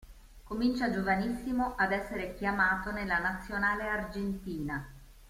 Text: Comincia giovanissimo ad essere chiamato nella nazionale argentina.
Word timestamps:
Comincia 0.45 0.89
giovanissimo 0.89 1.75
ad 1.75 1.91
essere 1.91 2.33
chiamato 2.33 2.91
nella 2.91 3.19
nazionale 3.19 3.83
argentina. 3.87 4.83